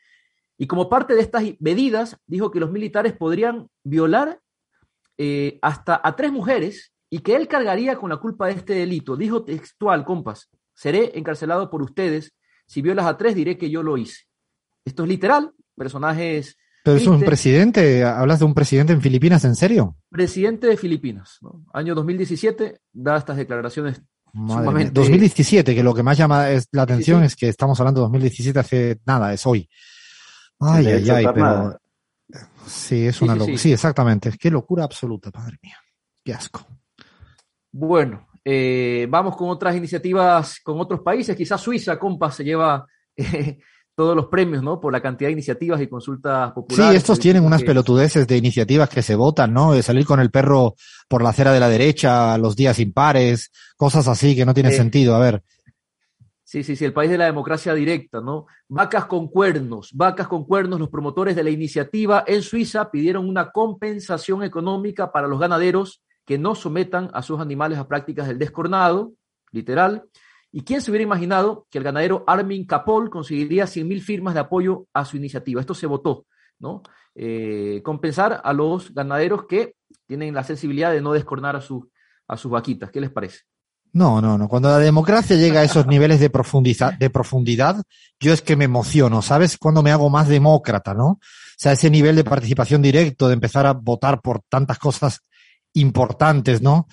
Y 0.59 0.66
como 0.68 0.88
parte 0.88 1.14
de 1.14 1.21
estas 1.21 1.42
medidas, 1.61 2.16
dijo 2.26 2.50
que 2.52 2.61
los 2.61 2.71
militares 2.71 3.12
podrían 3.12 3.66
violar 3.85 4.40
eh, 5.18 5.59
hasta 5.62 6.00
a 6.02 6.14
tres 6.16 6.30
mujeres 6.33 6.92
y 7.11 7.21
que 7.21 7.35
él 7.37 7.47
cargaría 7.49 7.97
con 7.97 8.11
la 8.11 8.18
culpa 8.18 8.47
de 8.47 8.52
este 8.54 8.75
delito. 8.75 9.16
Dijo 9.16 9.45
textual, 9.45 10.04
compas, 10.04 10.49
seré 10.75 11.12
encarcelado 11.18 11.71
por 11.71 11.83
ustedes. 11.83 12.33
Si 12.66 12.82
violas 12.82 13.06
a 13.06 13.16
tres, 13.16 13.35
diré 13.35 13.56
que 13.56 13.70
yo 13.70 13.82
lo 13.82 13.96
hice. 13.96 14.25
Esto 14.85 15.04
es 15.04 15.08
literal, 15.08 15.52
personajes... 15.76 16.56
Pero 16.85 16.99
es 16.99 17.06
un 17.08 17.20
presidente, 17.20 18.04
¿hablas 18.04 18.38
de 18.38 18.44
un 18.44 18.54
presidente 18.54 18.92
en 18.92 19.02
Filipinas, 19.02 19.44
en 19.44 19.56
serio? 19.56 19.96
Presidente 20.08 20.68
de 20.68 20.76
Filipinas, 20.76 21.38
¿no? 21.40 21.64
año 21.75 21.96
2017, 21.96 22.78
da 22.92 23.16
estas 23.16 23.37
declaraciones 23.37 24.02
sumamente... 24.32 24.92
2017, 24.92 25.75
que 25.75 25.82
lo 25.82 25.92
que 25.92 26.04
más 26.04 26.16
llama 26.16 26.49
es, 26.50 26.68
la 26.70 26.82
atención 26.82 27.23
sí, 27.23 27.23
sí. 27.23 27.26
es 27.26 27.37
que 27.37 27.49
estamos 27.49 27.80
hablando 27.80 28.02
de 28.02 28.04
2017 28.04 28.58
hace 28.61 29.00
nada, 29.04 29.32
es 29.32 29.44
hoy. 29.46 29.68
Ay, 30.61 30.87
ay, 30.87 31.11
ay, 31.11 31.26
pero... 31.35 31.76
Sí, 32.66 33.06
es 33.06 33.23
una 33.23 33.35
sí, 33.35 33.38
locura. 33.38 33.58
Sí. 33.58 33.73
exactamente. 33.73 34.32
Qué 34.38 34.50
locura 34.50 34.85
absoluta, 34.85 35.30
padre 35.30 35.58
mío. 35.62 35.76
Qué 36.25 36.35
asco. 36.35 36.66
Bueno, 37.73 38.26
eh, 38.49 39.09
vamos 39.11 39.37
con 39.37 39.49
otras 39.49 39.75
iniciativas 39.75 40.61
con 40.62 40.81
otros 40.81 41.00
países. 41.00 41.35
Quizás 41.35 41.61
Suiza, 41.61 41.99
compa, 41.99 42.31
se 42.31 42.45
lleva 42.45 42.87
eh, 43.17 43.59
todos 43.97 44.15
los 44.15 44.26
premios, 44.26 44.62
¿no? 44.62 44.79
Por 44.79 44.93
la 44.93 45.00
cantidad 45.00 45.26
de 45.26 45.33
iniciativas 45.33 45.81
y 45.81 45.88
consultas 45.88 46.53
populares. 46.53 46.93
Sí, 46.93 46.97
estos 46.97 47.19
tienen 47.19 47.45
unas 47.45 47.65
pelotudeces 47.65 48.25
de 48.29 48.37
iniciativas 48.37 48.88
que 48.88 49.03
se 49.03 49.17
votan, 49.17 49.53
¿no? 49.53 49.73
De 49.73 49.83
salir 49.83 50.07
con 50.07 50.21
el 50.21 50.31
perro 50.31 50.76
por 51.09 51.23
la 51.23 51.31
acera 51.31 51.53
de 51.53 51.59
la 51.59 51.69
derecha, 51.69 52.38
los 52.38 52.55
días 52.55 52.79
impares, 52.79 53.50
cosas 53.76 54.07
así 54.07 54.37
que 54.37 54.47
no 54.47 54.55
tienen 54.55 54.75
eh, 54.75 54.76
sentido. 54.76 55.17
A 55.17 55.19
ver. 55.19 55.43
Sí, 56.45 56.62
sí, 56.62 56.76
sí, 56.76 56.85
el 56.85 56.93
país 56.93 57.11
de 57.11 57.19
la 57.19 57.25
democracia 57.25 57.75
directa, 57.75 58.21
¿no? 58.21 58.47
Vacas 58.69 59.07
con 59.07 59.26
cuernos, 59.26 59.91
vacas 59.93 60.29
con 60.29 60.45
cuernos, 60.45 60.79
los 60.79 60.88
promotores 60.88 61.35
de 61.35 61.43
la 61.43 61.50
iniciativa 61.50 62.23
en 62.25 62.43
Suiza 62.43 62.93
pidieron 62.93 63.29
una 63.29 63.50
compensación 63.50 64.45
económica 64.45 65.11
para 65.11 65.26
los 65.26 65.41
ganaderos 65.41 66.05
que 66.26 66.37
no 66.37 66.54
sometan 66.54 67.09
a 67.14 67.23
sus 67.23 67.40
animales 67.40 67.78
a 67.78 67.88
prácticas 67.88 68.28
del 68.28 68.38
descornado, 68.38 69.12
literal. 69.52 70.04
¿Y 70.52 70.62
quién 70.62 70.83
se 70.83 70.90
hubiera 70.90 71.04
imaginado 71.04 71.66
que 71.71 71.78
el 71.78 71.85
ganadero 71.85 72.25
Armin 72.26 72.66
Capol 72.66 73.09
conseguiría 73.11 73.64
100.000 73.64 74.00
firmas 74.00 74.35
de 74.35 74.40
apoyo 74.40 74.87
a 74.92 75.04
su 75.04 75.16
iniciativa? 75.16 75.61
Esto 75.61 75.75
se 75.75 75.87
votó, 75.87 76.26
¿no? 76.59 76.83
Eh, 77.14 77.80
compensar 77.85 78.40
a 78.42 78.52
los 78.52 78.92
ganaderos 78.92 79.47
que 79.47 79.76
tienen 80.06 80.35
la 80.35 80.45
sensibilidad 80.45 80.92
de 80.92 81.00
no 81.00 81.12
descornar 81.12 81.56
a, 81.56 81.61
a 82.28 82.37
sus 82.37 82.50
vaquitas. 82.50 82.90
¿Qué 82.90 83.00
les 83.00 83.11
parece? 83.11 83.40
No, 83.92 84.21
no, 84.21 84.37
no. 84.37 84.49
Cuando 84.49 84.68
la 84.68 84.78
democracia 84.78 85.37
llega 85.37 85.61
a 85.61 85.64
esos 85.64 85.87
niveles 85.87 86.21
de 86.21 86.28
profundidad, 86.28 86.92
de 86.99 87.09
profundidad, 87.09 87.83
yo 88.21 88.33
es 88.33 88.42
que 88.42 88.56
me 88.56 88.64
emociono, 88.64 89.23
¿sabes? 89.23 89.56
Cuando 89.56 89.83
me 89.83 89.92
hago 89.92 90.11
más 90.11 90.28
demócrata, 90.28 90.92
¿no? 90.92 91.06
O 91.06 91.21
sea, 91.56 91.73
ese 91.73 91.88
nivel 91.88 92.16
de 92.16 92.25
participación 92.25 92.83
directo, 92.83 93.28
de 93.28 93.35
empezar 93.35 93.64
a 93.64 93.73
votar 93.73 94.21
por 94.21 94.42
tantas 94.50 94.78
cosas 94.78 95.23
importantes, 95.76 96.61
¿no? 96.61 96.88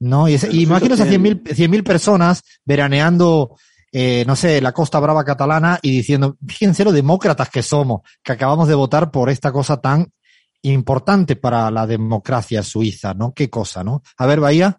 ¿No? 0.00 0.28
Y, 0.28 0.34
ese, 0.34 0.48
y 0.52 0.64
a 0.64 0.78
100.000 0.78 1.68
mil 1.68 1.84
personas 1.84 2.42
veraneando, 2.64 3.56
eh, 3.92 4.24
no 4.26 4.36
sé, 4.36 4.60
la 4.60 4.72
Costa 4.72 5.00
Brava 5.00 5.24
catalana 5.24 5.78
y 5.82 5.90
diciendo, 5.90 6.36
fíjense 6.46 6.84
lo 6.84 6.92
demócratas 6.92 7.50
que 7.50 7.62
somos, 7.62 8.02
que 8.22 8.32
acabamos 8.32 8.68
de 8.68 8.74
votar 8.74 9.10
por 9.10 9.28
esta 9.28 9.50
cosa 9.50 9.80
tan 9.80 10.12
importante 10.62 11.36
para 11.36 11.70
la 11.70 11.86
democracia 11.86 12.62
suiza, 12.62 13.14
¿no? 13.14 13.32
Qué 13.34 13.50
cosa, 13.50 13.84
¿no? 13.84 14.02
A 14.16 14.26
ver, 14.26 14.40
Bahía. 14.40 14.78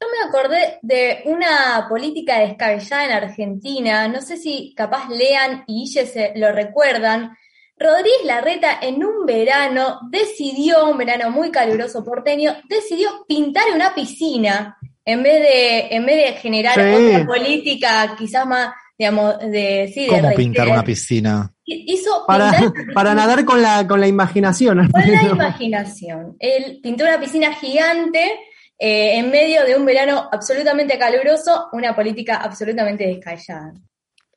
Yo 0.00 0.08
me 0.08 0.28
acordé 0.28 0.78
de 0.82 1.22
una 1.26 1.86
política 1.88 2.40
descabellada 2.40 3.04
en 3.04 3.12
Argentina, 3.12 4.08
no 4.08 4.20
sé 4.20 4.36
si 4.36 4.74
capaz 4.76 5.08
lean 5.08 5.64
y 5.66 5.86
se 5.86 6.32
lo 6.36 6.50
recuerdan. 6.52 7.36
Rodríguez 7.82 8.24
Larreta 8.24 8.78
en 8.80 9.04
un 9.04 9.26
verano 9.26 10.00
decidió, 10.10 10.88
un 10.88 10.98
verano 10.98 11.30
muy 11.30 11.50
caluroso 11.50 12.04
porteño, 12.04 12.54
decidió 12.68 13.24
pintar 13.26 13.64
una 13.74 13.94
piscina 13.94 14.78
en 15.04 15.22
vez 15.22 15.40
de, 15.40 15.96
en 15.96 16.06
vez 16.06 16.16
de 16.16 16.40
generar 16.40 16.74
sí. 16.74 16.80
otra 16.80 17.26
política 17.26 18.14
quizás 18.16 18.46
más, 18.46 18.72
digamos, 18.96 19.38
de... 19.40 19.90
Sí, 19.92 20.06
¿Cómo 20.06 20.28
de 20.28 20.34
pintar 20.34 20.68
una 20.68 20.84
piscina? 20.84 21.52
Hizo 21.64 22.24
para, 22.26 22.52
para 22.94 23.14
nadar 23.14 23.44
con 23.44 23.60
la, 23.60 23.86
con 23.86 24.00
la 24.00 24.06
imaginación. 24.06 24.88
Con 24.90 25.12
la 25.12 25.22
imaginación. 25.22 26.36
Él 26.38 26.80
pintó 26.82 27.04
una 27.04 27.18
piscina 27.18 27.52
gigante 27.54 28.32
eh, 28.78 29.18
en 29.18 29.30
medio 29.30 29.64
de 29.64 29.76
un 29.76 29.84
verano 29.84 30.28
absolutamente 30.30 30.98
caluroso, 30.98 31.68
una 31.72 31.94
política 31.94 32.36
absolutamente 32.36 33.06
descabellada. 33.06 33.74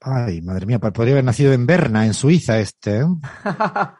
Ay, 0.02 0.42
madre 0.42 0.66
mía, 0.66 0.80
podría 0.80 1.14
haber 1.14 1.24
nacido 1.24 1.54
en 1.54 1.66
Berna, 1.66 2.06
en 2.06 2.14
Suiza, 2.14 2.60
este. 2.60 3.00
¿eh? 3.00 3.06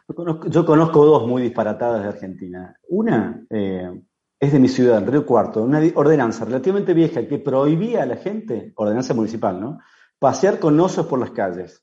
yo, 0.08 0.14
conozco, 0.14 0.48
yo, 0.48 0.64
conozco, 0.64 1.04
dos 1.04 1.26
muy 1.26 1.42
disparatadas 1.42 2.02
de 2.02 2.08
Argentina. 2.08 2.76
Una 2.88 3.42
eh, 3.50 3.90
es 4.38 4.52
de 4.52 4.58
mi 4.58 4.68
ciudad, 4.68 5.04
Río 5.06 5.26
Cuarto, 5.26 5.62
una 5.62 5.80
ordenanza 5.94 6.44
relativamente 6.44 6.94
vieja 6.94 7.26
que 7.26 7.38
prohibía 7.38 8.02
a 8.02 8.06
la 8.06 8.16
gente, 8.16 8.72
ordenanza 8.76 9.14
municipal, 9.14 9.60
¿no? 9.60 9.80
Pasear 10.18 10.58
con 10.58 10.78
osos 10.78 11.06
por 11.06 11.18
las 11.18 11.30
calles. 11.30 11.82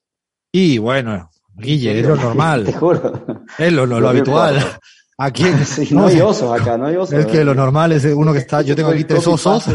Y 0.51 0.77
bueno, 0.77 1.29
Guille, 1.55 1.99
es 1.99 2.07
lo 2.07 2.15
normal. 2.15 2.63
Te 2.65 2.73
juro. 2.73 3.25
Es 3.57 3.73
lo, 3.73 3.85
lo, 3.85 3.99
lo 3.99 4.09
habitual. 4.09 4.57
Aquí 5.17 5.43
sí, 5.65 5.93
no, 5.93 6.01
no, 6.01 6.07
hay 6.07 6.21
osos 6.21 6.59
acá, 6.59 6.77
no 6.77 6.87
hay 6.87 6.95
osos. 6.95 7.13
Es 7.13 7.25
que 7.27 7.43
lo 7.43 7.53
normal 7.53 7.91
es 7.91 8.05
uno 8.05 8.33
que 8.33 8.39
está, 8.39 8.61
yo 8.61 8.75
tengo 8.75 8.89
aquí 8.89 9.03
tres 9.03 9.25
osos. 9.27 9.65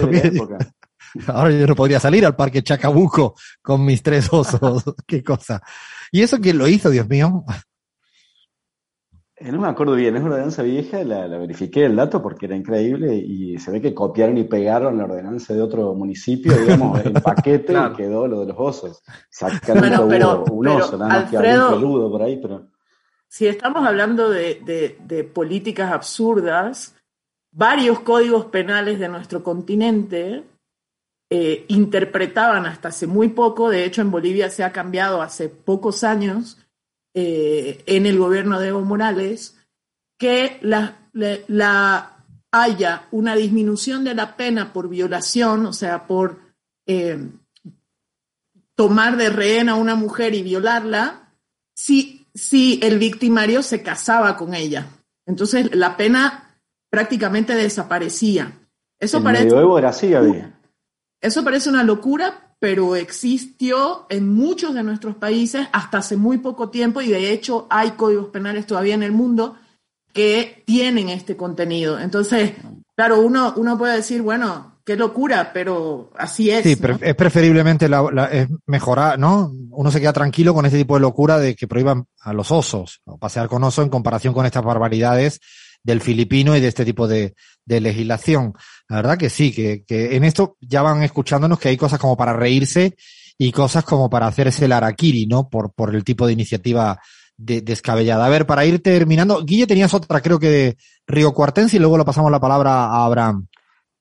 Ahora 1.29 1.51
yo 1.51 1.67
no 1.67 1.75
podría 1.75 2.01
salir 2.01 2.25
al 2.25 2.37
parque 2.37 2.63
Chacabuco 2.63 3.35
con 3.63 3.85
mis 3.85 4.03
tres 4.03 4.29
osos. 4.33 4.85
Qué 5.07 5.23
cosa. 5.23 5.63
¿Y 6.11 6.23
eso 6.23 6.39
quién 6.39 6.59
lo 6.59 6.69
hizo, 6.69 6.91
Dios 6.91 7.09
mío? 7.09 7.45
No 9.41 9.61
me 9.61 9.69
acuerdo 9.69 9.95
bien, 9.95 10.17
es 10.17 10.23
una 10.23 10.33
ordenanza 10.33 10.65
vieja, 10.65 11.05
la, 11.05 11.29
la, 11.29 11.39
verifiqué 11.39 11.85
el 11.85 11.95
dato 11.95 12.21
porque 12.21 12.47
era 12.47 12.57
increíble 12.57 13.15
y 13.15 13.57
se 13.59 13.71
ve 13.71 13.81
que 13.81 13.95
copiaron 13.95 14.37
y 14.37 14.43
pegaron 14.43 14.99
la 14.99 15.05
ordenanza 15.05 15.55
de 15.55 15.63
otro 15.63 15.95
municipio, 15.95 16.53
digamos, 16.59 17.05
el 17.05 17.13
paquete 17.23 17.73
claro. 17.73 17.95
y 17.95 17.97
quedó 17.97 18.27
lo 18.27 18.41
de 18.41 18.47
los 18.47 18.57
osos. 18.59 19.01
Sacaron 19.31 19.81
bueno, 19.81 20.09
pero, 20.09 20.45
un 20.51 20.67
oso, 20.67 20.87
pero, 20.91 20.99
nada 20.99 21.21
más 21.21 21.33
Alfredo, 21.33 21.69
que 21.69 21.75
algún 21.75 21.81
peludo 21.81 22.11
por 22.11 22.23
ahí, 22.23 22.41
pero 22.43 22.67
si 23.29 23.47
estamos 23.47 23.87
hablando 23.87 24.31
de, 24.31 24.61
de, 24.65 24.99
de, 25.05 25.23
políticas 25.23 25.93
absurdas, 25.93 26.97
varios 27.53 28.01
códigos 28.01 28.47
penales 28.47 28.99
de 28.99 29.09
nuestro 29.09 29.43
continente 29.43 30.45
eh, 31.31 31.65
interpretaban 31.69 32.67
hasta 32.67 32.89
hace 32.89 33.07
muy 33.07 33.29
poco, 33.29 33.71
de 33.71 33.85
hecho 33.85 34.01
en 34.01 34.11
Bolivia 34.11 34.51
se 34.51 34.65
ha 34.65 34.73
cambiado 34.73 35.21
hace 35.23 35.49
pocos 35.49 36.05
años 36.05 36.59
eh, 37.15 37.83
en 37.87 38.07
el 38.07 38.19
gobierno 38.19 38.61
de 38.61 38.69
Evo 38.69 38.83
Morales, 38.83 39.57
que 40.19 40.59
la, 40.63 41.09
la, 41.13 41.39
la, 41.49 42.25
haya 42.51 43.09
una 43.11 43.37
disminución 43.37 44.05
de 44.05 44.15
la 44.15 44.37
pena 44.37 44.73
por 44.73 44.89
violación, 44.89 45.67
o 45.67 45.73
sea, 45.73 46.07
por 46.07 46.41
eh, 46.87 47.29
tomar 48.75 49.17
de 49.17 49.29
rehén 49.29 49.69
a 49.69 49.75
una 49.75 49.95
mujer 49.95 50.35
y 50.35 50.43
violarla, 50.43 51.35
si 51.75 52.19
si 52.39 52.79
el 52.83 52.99
victimario 52.99 53.63
se 53.63 53.83
casaba 53.83 54.37
con 54.37 54.55
ella. 54.55 54.87
Entonces 55.27 55.75
la 55.75 55.97
pena 55.97 56.57
prácticamente 56.91 57.55
desaparecía. 57.55 58.53
Eso 58.99 59.19
el 59.19 59.25
parece, 59.25 59.45
medioevo 59.45 59.79
era 59.79 59.91
así, 59.91 60.15
había. 60.15 60.58
Eso 61.21 61.45
parece 61.45 61.69
una 61.69 61.83
locura, 61.83 62.55
pero 62.61 62.97
existió 62.97 64.07
en 64.09 64.33
muchos 64.35 64.75
de 64.75 64.83
nuestros 64.83 65.17
países 65.17 65.67
hasta 65.73 65.99
hace 65.99 66.17
muy 66.17 66.39
poco 66.39 66.71
tiempo 66.71 67.01
y 67.01 67.09
de 67.09 67.33
hecho 67.33 67.67
hay 67.71 67.93
códigos 67.93 68.29
penales 68.29 68.67
todavía 68.67 68.95
en 68.95 69.03
el 69.03 69.13
mundo 69.13 69.57
que 70.13 70.63
tienen 70.67 71.09
este 71.09 71.37
contenido. 71.37 71.99
Entonces, 71.99 72.53
claro, 72.97 73.21
uno, 73.21 73.55
uno 73.57 73.79
puede 73.79 73.97
decir, 73.97 74.23
bueno, 74.23 74.79
qué 74.85 74.97
locura, 74.97 75.53
pero 75.53 76.11
así 76.17 76.51
es. 76.51 76.65
Sí, 76.65 76.77
¿no? 76.81 76.99
es 77.01 77.15
preferiblemente 77.15 77.89
la, 77.89 78.09
la, 78.11 78.25
es 78.27 78.49
mejorar, 78.67 79.19
¿no? 79.19 79.53
Uno 79.71 79.91
se 79.91 80.01
queda 80.01 80.13
tranquilo 80.13 80.55
con 80.55 80.67
este 80.67 80.79
tipo 80.79 80.95
de 80.95 81.01
locura 81.01 81.39
de 81.39 81.55
que 81.55 81.69
prohíban 81.69 82.07
a 82.21 82.33
los 82.33 82.51
osos, 82.51 83.01
o 83.05 83.19
pasear 83.19 83.49
con 83.49 83.63
oso 83.65 83.83
en 83.83 83.91
comparación 83.91 84.35
con 84.35 84.47
estas 84.47 84.65
barbaridades 84.65 85.41
del 85.83 86.01
filipino 86.01 86.57
y 86.57 86.61
de 86.61 86.69
este 86.69 86.85
tipo 86.85 87.07
de, 87.09 87.35
legislación. 87.67 88.55
La 88.89 88.97
verdad 88.97 89.19
que 89.19 89.29
sí, 89.31 89.53
que, 89.53 89.85
en 89.89 90.25
esto 90.25 90.57
ya 90.61 90.83
van 90.83 91.03
escuchándonos 91.03 91.59
que 91.59 91.69
hay 91.69 91.77
cosas 91.77 91.99
como 91.99 92.17
para 92.17 92.33
reírse 92.33 92.97
y 93.37 93.53
cosas 93.53 93.85
como 93.85 94.09
para 94.09 94.27
hacer 94.27 94.49
ese 94.49 94.69
larakiri, 94.69 95.27
¿no? 95.27 95.49
Por, 95.49 95.95
el 95.95 96.05
tipo 96.05 96.27
de 96.27 96.33
iniciativa 96.33 96.99
de, 97.37 97.61
descabellada. 97.61 98.25
A 98.25 98.31
ver, 98.31 98.47
para 98.47 98.65
ir 98.65 98.83
terminando, 98.83 99.45
Guille 99.45 99.67
tenías 99.67 99.93
otra, 99.93 100.21
creo 100.21 100.39
que 100.39 100.49
de 100.49 100.77
Río 101.07 101.33
Cuartense 101.33 101.77
y 101.77 101.81
luego 101.81 101.99
le 101.99 102.05
pasamos 102.05 102.31
la 102.31 102.41
palabra 102.41 102.87
a 102.87 103.05
Abraham. 103.05 103.47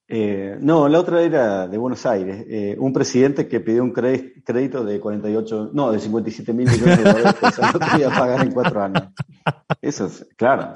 Eh, 0.09 0.57
no, 0.61 0.87
la 0.87 0.99
otra 0.99 1.21
era 1.21 1.67
de 1.67 1.77
Buenos 1.77 2.05
Aires. 2.05 2.45
Eh, 2.47 2.75
un 2.79 2.93
presidente 2.93 3.47
que 3.47 3.59
pidió 3.59 3.83
un 3.83 3.91
crédito 3.91 4.85
de 4.85 4.99
48, 4.99 5.71
no, 5.73 5.91
de 5.91 5.99
57 5.99 6.53
mil 6.53 6.69
millones 6.69 7.03
de 7.03 7.11
dólares 7.11 7.35
que 7.39 7.51
se 7.51 7.61
no 7.61 7.73
podía 7.73 8.09
pagar 8.09 8.41
en 8.41 8.51
cuatro 8.53 8.81
años. 8.81 9.03
Eso 9.81 10.05
es, 10.05 10.25
claro. 10.37 10.75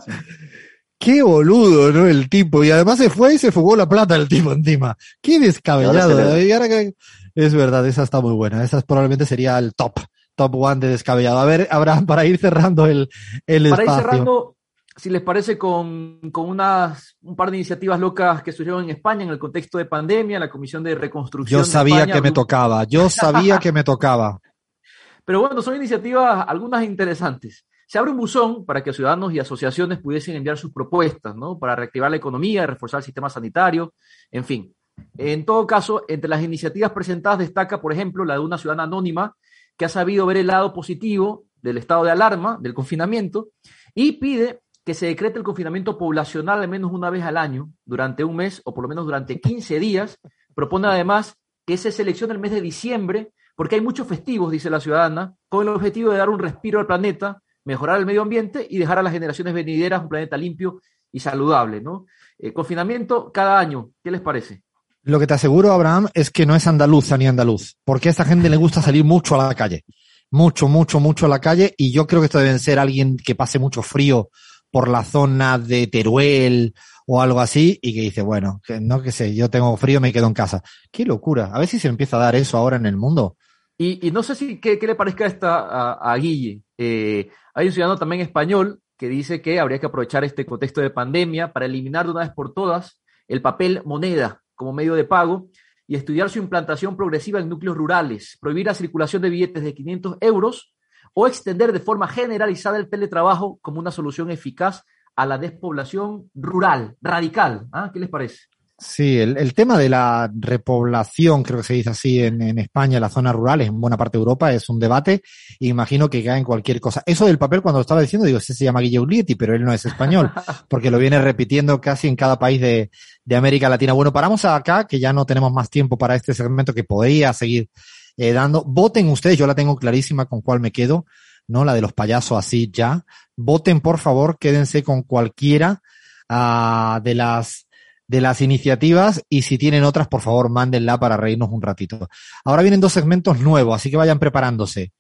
Qué 1.01 1.24
boludo, 1.24 1.91
¿no? 1.91 2.05
El 2.05 2.29
tipo. 2.29 2.63
Y 2.63 2.70
además 2.70 3.00
se 3.00 3.10
fue 3.10 3.34
y 3.34 3.38
se 3.39 3.51
fugó 3.51 3.75
la 3.75 3.89
plata 3.89 4.15
el 4.15 4.29
tipo 4.29 4.51
encima. 4.51 4.96
Qué 5.20 5.39
descabellado. 5.39 6.39
Y 6.39 6.51
ahora 6.51 6.70
que... 6.70 6.93
Es 7.34 7.55
verdad, 7.55 7.88
esa 7.88 8.03
está 8.03 8.22
muy 8.22 8.34
buena. 8.34 8.63
Esa 8.63 8.81
probablemente 8.81 9.25
sería 9.25 9.58
el 9.58 9.74
top 9.74 10.00
top 10.36 10.55
one 10.55 10.79
de 10.79 10.89
descabellado. 10.89 11.39
A 11.39 11.46
ver, 11.46 11.67
Abraham, 11.72 12.05
para 12.05 12.25
ir 12.25 12.38
cerrando 12.38 12.86
el, 12.86 13.10
el 13.48 13.70
para 13.70 13.84
espacio. 13.84 14.01
ir 14.01 14.10
cerrando, 14.10 14.55
si 14.96 15.10
les 15.10 15.22
parece, 15.22 15.58
con, 15.58 16.20
con 16.31 16.50
unas, 16.50 17.17
un 17.22 17.36
par 17.36 17.50
de 17.50 17.58
iniciativas 17.58 18.00
locas 18.00 18.43
que 18.43 18.51
surgieron 18.51 18.84
en 18.84 18.91
España 18.91 19.24
en 19.24 19.29
el 19.29 19.39
contexto 19.39 19.77
de 19.77 19.86
pandemia, 19.86 20.39
la 20.39 20.50
Comisión 20.50 20.84
de 20.84 20.96
Reconstrucción. 20.96 21.62
Yo 21.62 21.65
sabía 21.65 22.01
España, 22.01 22.13
que 22.13 22.22
me 22.22 22.31
tocaba, 22.31 22.84
yo 22.84 23.10
sabía 23.10 23.58
que 23.60 23.72
me 23.72 23.84
tocaba. 23.84 24.39
Pero 25.25 25.41
bueno, 25.41 25.62
son 25.62 25.75
iniciativas 25.75 26.46
algunas 26.48 26.84
interesantes. 26.84 27.65
Se 27.91 28.00
abre 28.00 28.12
un 28.12 28.17
buzón 28.19 28.65
para 28.65 28.81
que 28.81 28.93
ciudadanos 28.93 29.33
y 29.33 29.39
asociaciones 29.39 30.00
pudiesen 30.00 30.38
enviar 30.38 30.57
sus 30.57 30.71
propuestas, 30.71 31.36
¿no? 31.36 31.60
Para 31.60 31.75
reactivar 31.75 32.10
la 32.10 32.15
economía, 32.15 32.65
reforzar 32.65 33.00
el 33.00 33.03
sistema 33.03 33.29
sanitario, 33.29 33.95
en 34.31 34.45
fin. 34.45 34.74
En 35.17 35.43
todo 35.43 35.67
caso, 35.67 36.05
entre 36.07 36.29
las 36.29 36.41
iniciativas 36.41 36.93
presentadas 36.93 37.39
destaca, 37.39 37.81
por 37.81 37.91
ejemplo, 37.91 38.24
la 38.24 38.36
de 38.36 38.39
una 38.39 38.57
ciudadana 38.57 38.83
anónima 38.83 39.36
que 39.75 39.83
ha 39.83 39.89
sabido 39.89 40.25
ver 40.25 40.38
el 40.38 40.48
lado 40.48 40.71
positivo 40.71 41.48
del 41.62 41.79
estado 41.79 42.05
de 42.05 42.12
alarma, 42.12 42.57
del 42.62 42.74
confinamiento, 42.74 43.50
y 43.93 44.13
pide 44.13 44.62
que 44.86 44.93
se 44.93 45.07
decrete 45.07 45.39
el 45.39 45.43
confinamiento 45.43 45.98
poblacional 45.98 46.62
al 46.62 46.69
menos 46.69 46.93
una 46.93 47.10
vez 47.10 47.24
al 47.24 47.36
año, 47.36 47.71
durante 47.83 48.24
un 48.24 48.38
mes 48.38 48.62
o 48.63 48.74
por 48.74 48.83
lo 48.86 48.88
menos 48.88 49.03
durante 49.03 49.41
15 49.41 49.79
días. 49.81 50.17
Propone 50.55 50.88
además 50.88 51.36
que 51.65 51.75
se 51.75 51.91
seleccione 51.91 52.31
el 52.31 52.39
mes 52.39 52.51
de 52.51 52.62
diciembre, 52.62 53.33
porque 53.53 53.75
hay 53.75 53.81
muchos 53.81 54.07
festivos, 54.07 54.50
dice 54.50 54.69
la 54.69 54.79
ciudadana, 54.79 55.36
con 55.50 55.67
el 55.67 55.74
objetivo 55.74 56.12
de 56.12 56.19
dar 56.19 56.29
un 56.29 56.39
respiro 56.39 56.79
al 56.79 56.88
planeta, 56.88 57.41
mejorar 57.65 58.00
el 58.00 58.06
medio 58.06 58.22
ambiente 58.22 58.65
y 58.70 58.77
dejar 58.77 59.00
a 59.00 59.03
las 59.03 59.13
generaciones 59.13 59.53
venideras 59.53 60.01
un 60.01 60.10
planeta 60.10 60.38
limpio 60.38 60.82
y 61.12 61.20
saludable. 61.20 61.82
¿no? 61.82 62.06
Eh, 62.39 62.53
confinamiento 62.53 63.32
cada 63.32 63.60
año, 63.60 63.91
¿qué 64.03 64.12
les 64.12 64.22
parece? 64.22 64.63
Lo 65.03 65.20
que 65.20 65.27
te 65.27 65.34
aseguro, 65.34 65.72
Abraham, 65.72 66.08
es 66.13 66.30
que 66.30 66.46
no 66.46 66.56
es 66.56 66.68
andaluza 66.68 67.18
ni 67.18 67.25
andaluz, 67.25 67.75
porque 67.84 68.10
a 68.10 68.12
esta 68.12 68.25
gente 68.25 68.50
le 68.50 68.58
gusta 68.58 68.82
salir 68.82 69.03
mucho 69.03 69.39
a 69.39 69.48
la 69.48 69.56
calle. 69.56 69.84
Mucho, 70.30 70.68
mucho, 70.68 71.00
mucho 71.00 71.25
a 71.25 71.30
la 71.30 71.39
calle, 71.39 71.74
y 71.75 71.91
yo 71.91 72.06
creo 72.06 72.22
que 72.22 72.25
esto 72.25 72.38
deben 72.38 72.60
ser 72.60 72.77
alguien 72.77 73.18
que 73.18 73.34
pase 73.34 73.58
mucho 73.58 73.82
frío 73.82 74.30
por 74.70 74.88
la 74.88 75.03
zona 75.03 75.58
de 75.58 75.88
Teruel 75.88 76.74
o 77.08 77.20
algo 77.20 77.41
así, 77.41 77.80
y 77.82 77.96
que 77.96 78.01
dice, 78.01 78.22
bueno, 78.22 78.62
que 78.63 78.80
no 78.80 79.01
que 79.01 79.12
sé, 79.12 79.34
yo 79.34 79.50
tengo 79.50 79.75
frío, 79.75 80.00
me 80.00 80.13
quedo 80.13 80.27
en 80.27 80.34
casa. 80.34 80.62
Qué 80.91 81.03
locura. 81.03 81.50
A 81.51 81.58
ver 81.58 81.68
si 81.68 81.80
se 81.80 81.88
empieza 81.88 82.18
a 82.18 82.22
dar 82.22 82.36
eso 82.36 82.58
ahora 82.58 82.77
en 82.77 82.86
el 82.86 82.96
mundo. 82.96 83.38
Y, 83.83 84.11
no 84.11 84.21
sé 84.21 84.35
si 84.35 84.59
qué, 84.59 84.77
qué, 84.77 84.85
le 84.85 84.93
parezca 84.93 85.25
esta 85.25 85.59
a, 85.59 86.13
a 86.13 86.15
Guille. 86.15 86.61
Eh, 86.77 87.31
hay 87.55 87.65
un 87.65 87.73
ciudadano 87.73 87.97
también 87.97 88.21
español 88.21 88.79
que 88.95 89.09
dice 89.09 89.41
que 89.41 89.59
habría 89.59 89.79
que 89.79 89.88
aprovechar 89.88 90.23
este 90.23 90.45
contexto 90.45 90.81
de 90.81 90.91
pandemia 90.91 91.51
para 91.51 91.65
eliminar 91.65 92.05
de 92.05 92.11
una 92.11 92.21
vez 92.21 92.29
por 92.29 92.53
todas 92.53 93.01
el 93.27 93.41
papel 93.41 93.81
moneda 93.83 94.43
como 94.53 94.71
medio 94.71 94.93
de 94.93 95.03
pago 95.03 95.47
y 95.88 95.95
estudiar 95.95 96.29
su 96.29 96.38
implantación 96.38 96.95
progresiva 96.95 97.39
en 97.39 97.50
núcleos 97.50 97.75
rurales, 97.75 98.38
prohibir 98.39 98.67
la 98.67 98.75
circulación 98.75 99.23
de 99.23 99.31
billetes 99.31 99.63
de 99.63 99.73
500 99.73 100.17
euros 100.21 100.75
o 101.15 101.25
extender 101.25 101.73
de 101.73 101.79
forma 101.79 102.07
generalizada 102.07 102.77
el 102.77 102.88
teletrabajo 102.88 103.57
como 103.63 103.79
una 103.79 103.89
solución 103.89 104.29
eficaz 104.29 104.83
a 105.15 105.25
la 105.25 105.39
despoblación 105.39 106.29
rural, 106.35 106.97
radical. 107.01 107.65
¿Ah? 107.71 107.89
¿Qué 107.91 108.00
les 108.00 108.09
parece? 108.09 108.50
Sí, 108.83 109.19
el, 109.19 109.38
el, 109.38 109.53
tema 109.53 109.77
de 109.77 109.89
la 109.89 110.31
repoblación, 110.33 111.43
creo 111.43 111.59
que 111.59 111.63
se 111.63 111.75
dice 111.75 111.91
así 111.91 112.19
en, 112.23 112.41
en, 112.41 112.57
España, 112.57 112.97
en 112.97 113.01
las 113.01 113.13
zonas 113.13 113.35
rurales, 113.35 113.67
en 113.67 113.79
buena 113.79 113.95
parte 113.95 114.17
de 114.17 114.21
Europa, 114.21 114.51
es 114.51 114.67
un 114.69 114.79
debate. 114.79 115.21
E 115.59 115.67
imagino 115.67 116.09
que 116.09 116.23
cae 116.23 116.39
en 116.39 116.43
cualquier 116.43 116.81
cosa. 116.81 117.03
Eso 117.05 117.27
del 117.27 117.38
papel, 117.38 117.61
cuando 117.61 117.77
lo 117.77 117.81
estaba 117.81 118.01
diciendo, 118.01 118.25
digo, 118.25 118.39
ese 118.39 118.55
se 118.55 118.65
llama 118.65 118.79
Guille 118.79 119.35
pero 119.38 119.53
él 119.53 119.63
no 119.63 119.71
es 119.71 119.85
español, 119.85 120.31
porque 120.67 120.89
lo 120.89 120.97
viene 120.97 121.21
repitiendo 121.21 121.79
casi 121.79 122.07
en 122.07 122.15
cada 122.15 122.39
país 122.39 122.59
de, 122.59 122.89
de, 123.23 123.35
América 123.35 123.69
Latina. 123.69 123.93
Bueno, 123.93 124.11
paramos 124.11 124.45
acá, 124.45 124.88
que 124.88 125.00
ya 125.00 125.13
no 125.13 125.27
tenemos 125.27 125.53
más 125.53 125.69
tiempo 125.69 125.95
para 125.95 126.15
este 126.15 126.33
segmento 126.33 126.73
que 126.73 126.83
podría 126.83 127.33
seguir 127.33 127.69
eh, 128.17 128.33
dando. 128.33 128.63
Voten 128.65 129.09
ustedes, 129.09 129.38
yo 129.38 129.45
la 129.45 129.53
tengo 129.53 129.75
clarísima 129.75 130.25
con 130.25 130.41
cuál 130.41 130.59
me 130.59 130.71
quedo, 130.71 131.05
¿no? 131.47 131.63
La 131.65 131.75
de 131.75 131.81
los 131.81 131.93
payasos 131.93 132.35
así 132.35 132.71
ya. 132.73 133.05
Voten, 133.38 133.79
por 133.79 134.00
favor, 134.00 134.39
quédense 134.39 134.81
con 134.81 135.03
cualquiera 135.03 135.83
uh, 136.31 137.00
de 137.00 137.13
las 137.13 137.67
de 138.12 138.20
las 138.20 138.41
iniciativas 138.41 139.24
y 139.30 139.43
si 139.43 139.58
tienen 139.58 139.86
otras, 139.86 140.10
por 140.10 140.19
favor, 140.19 140.50
mándenla 140.50 141.00
para 141.00 141.15
reírnos 141.15 141.47
un 141.50 141.62
ratito. 141.62 142.10
Ahora 142.43 142.62
vienen 142.62 142.82
dos 142.82 142.91
segmentos 142.91 143.39
nuevos, 143.39 143.74
así 143.74 143.89
que 143.89 143.95
vayan 143.95 144.19
preparándose. 144.19 144.91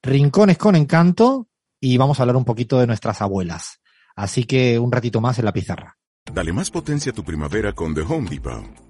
Rincones 0.00 0.56
con 0.56 0.76
encanto 0.76 1.48
y 1.80 1.96
vamos 1.96 2.20
a 2.20 2.22
hablar 2.22 2.36
un 2.36 2.44
poquito 2.44 2.78
de 2.78 2.86
nuestras 2.86 3.20
abuelas. 3.22 3.80
Así 4.14 4.44
que 4.44 4.78
un 4.78 4.92
ratito 4.92 5.20
más 5.20 5.36
en 5.40 5.46
la 5.46 5.52
pizarra. 5.52 5.98
Dale 6.32 6.52
más 6.52 6.70
potencia 6.70 7.10
a 7.10 7.14
tu 7.14 7.24
primavera 7.24 7.72
con 7.72 7.92
The 7.92 8.02
Home 8.02 8.30
Depot. 8.30 8.89